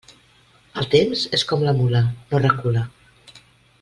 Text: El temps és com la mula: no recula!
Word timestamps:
El 0.81 0.87
temps 0.95 1.25
és 1.39 1.45
com 1.51 1.67
la 1.67 1.75
mula: 1.81 2.03
no 2.33 2.41
recula! 2.47 2.87